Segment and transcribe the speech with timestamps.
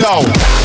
[0.00, 0.57] That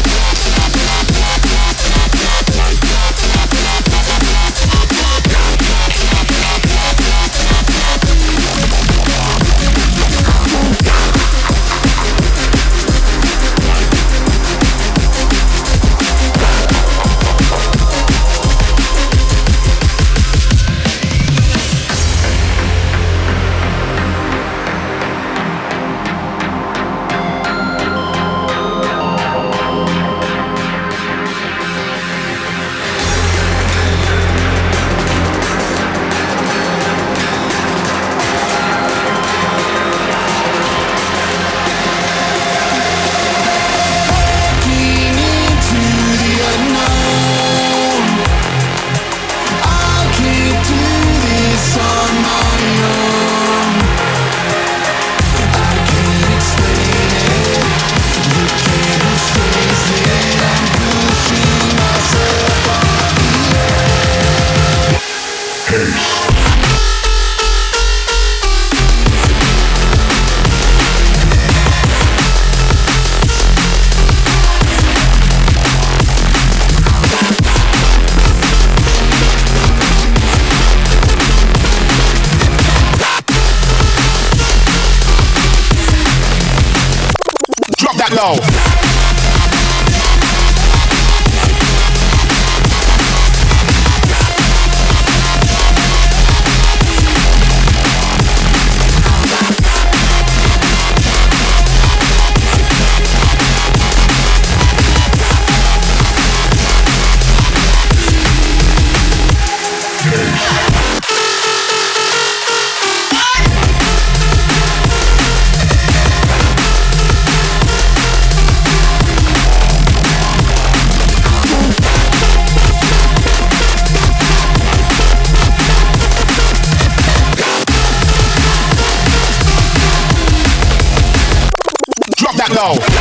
[132.63, 132.92] Drop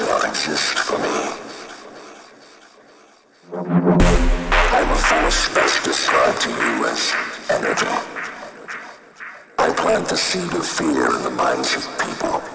[0.00, 1.16] not exist for me.
[3.52, 7.12] I'm a force best described to you as
[7.50, 7.86] energy.
[9.58, 12.49] I plant the seed of fear in the minds of people.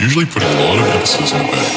[0.00, 1.67] Usually put a lot of emphasis on bass.